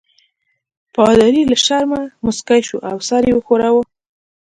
پادري 0.95 1.41
له 1.51 1.57
شرمه 1.65 2.01
مسکی 2.25 2.61
شو 2.67 2.77
او 2.89 2.95
سر 3.07 3.21
یې 3.29 3.33
وښوراوه. 3.35 3.81